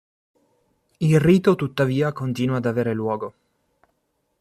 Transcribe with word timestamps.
Il 0.99 1.19
rito 1.19 1.53
tuttavia 1.53 2.11
continua 2.11 2.57
ad 2.57 2.65
avere 2.65 2.91
luogo. 2.95 3.33